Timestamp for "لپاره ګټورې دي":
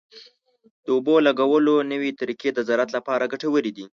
2.97-3.85